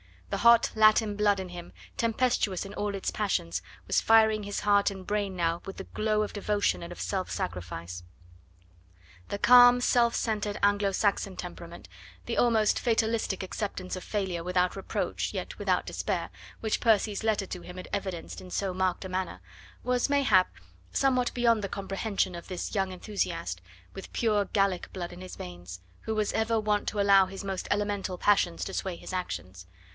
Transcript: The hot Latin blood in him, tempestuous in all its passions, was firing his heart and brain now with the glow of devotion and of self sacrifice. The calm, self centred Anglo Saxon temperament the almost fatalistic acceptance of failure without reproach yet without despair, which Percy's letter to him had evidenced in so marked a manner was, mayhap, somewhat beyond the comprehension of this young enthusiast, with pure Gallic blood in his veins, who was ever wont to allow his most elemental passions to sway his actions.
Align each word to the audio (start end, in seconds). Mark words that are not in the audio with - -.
The 0.31 0.37
hot 0.37 0.71
Latin 0.75 1.15
blood 1.15 1.41
in 1.41 1.49
him, 1.49 1.73
tempestuous 1.97 2.65
in 2.65 2.73
all 2.73 2.95
its 2.95 3.11
passions, 3.11 3.61
was 3.85 4.01
firing 4.01 4.43
his 4.43 4.61
heart 4.61 4.89
and 4.89 5.05
brain 5.05 5.35
now 5.35 5.61
with 5.65 5.75
the 5.75 5.83
glow 5.83 6.23
of 6.23 6.31
devotion 6.33 6.81
and 6.81 6.91
of 6.91 7.01
self 7.01 7.29
sacrifice. 7.29 8.01
The 9.27 9.37
calm, 9.37 9.79
self 9.81 10.15
centred 10.15 10.57
Anglo 10.63 10.91
Saxon 10.93 11.35
temperament 11.35 11.87
the 12.25 12.37
almost 12.37 12.79
fatalistic 12.79 13.43
acceptance 13.43 13.97
of 13.97 14.03
failure 14.05 14.43
without 14.43 14.75
reproach 14.77 15.33
yet 15.35 15.59
without 15.59 15.85
despair, 15.85 16.31
which 16.61 16.79
Percy's 16.79 17.23
letter 17.25 17.45
to 17.47 17.61
him 17.61 17.75
had 17.77 17.89
evidenced 17.93 18.39
in 18.41 18.49
so 18.49 18.73
marked 18.73 19.05
a 19.05 19.09
manner 19.09 19.39
was, 19.83 20.09
mayhap, 20.09 20.49
somewhat 20.91 21.31
beyond 21.35 21.61
the 21.61 21.69
comprehension 21.69 22.33
of 22.35 22.47
this 22.47 22.73
young 22.73 22.93
enthusiast, 22.93 23.61
with 23.93 24.13
pure 24.13 24.45
Gallic 24.45 24.91
blood 24.93 25.11
in 25.13 25.21
his 25.21 25.35
veins, 25.35 25.81
who 26.03 26.15
was 26.15 26.31
ever 26.33 26.59
wont 26.59 26.87
to 26.87 27.01
allow 27.01 27.25
his 27.27 27.43
most 27.43 27.67
elemental 27.69 28.17
passions 28.17 28.63
to 28.63 28.73
sway 28.73 28.95
his 28.95 29.11
actions. 29.13 29.67